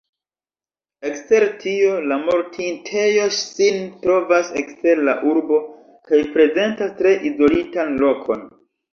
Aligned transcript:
Ekster 1.07 1.43
tio, 1.63 1.89
la 2.11 2.15
mortintejo 2.21 3.27
sin 3.39 3.77
trovas 4.05 4.49
ekster 4.61 5.01
la 5.09 5.15
urbo 5.33 5.59
kaj 6.09 6.23
prezentas 6.39 6.97
tre 7.03 7.13
izolitan 7.31 7.93
lokon. 8.05 8.43